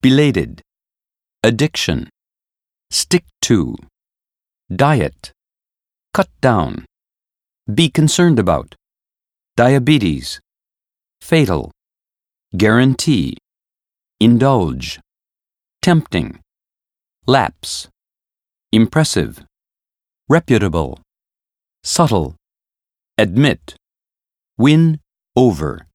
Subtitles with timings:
[0.00, 0.62] belated,
[1.42, 2.08] addiction,
[2.90, 3.74] stick to,
[4.74, 5.32] diet,
[6.14, 6.84] cut down,
[7.72, 8.76] be concerned about,
[9.56, 10.40] diabetes,
[11.20, 11.72] fatal,
[12.56, 13.36] guarantee,
[14.20, 15.00] indulge,
[15.82, 16.38] tempting,
[17.26, 17.88] lapse,
[18.70, 19.42] impressive,
[20.28, 21.00] reputable,
[21.82, 22.36] subtle,
[23.18, 23.74] admit,
[24.56, 25.00] win
[25.34, 25.87] over.